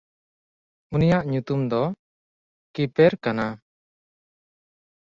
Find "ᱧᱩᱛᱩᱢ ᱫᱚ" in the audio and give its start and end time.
1.31-1.83